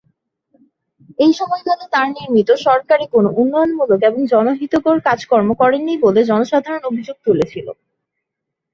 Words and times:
এই 1.19 1.31
সময়কালে 1.39 1.85
তার 1.93 2.07
নির্মিত 2.11 2.49
সরকারে 2.65 3.05
কোনো 3.13 3.29
উন্নয়নমূলক 3.41 3.99
এবং 4.09 4.19
জনহিতকর 4.33 4.97
কাজ 5.07 5.19
কর্ম 5.31 5.49
করেননি 5.61 5.93
বলে 6.05 6.21
জনসাধারণ 6.31 6.83
অভিযোগ 6.89 7.17
তুলেছিল। 7.25 7.67